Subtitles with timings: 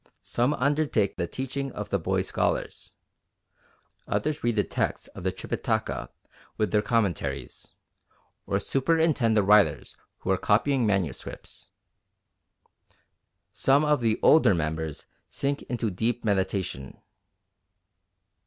[0.23, 2.95] Some undertake the teaching of the boy scholars.
[4.07, 6.09] Others read the texts of the Tripitaka
[6.57, 7.73] with their commentaries,
[8.47, 11.69] or superintend the writers who are copying manuscripts.
[13.53, 16.99] Some of the older members sink into deep meditation."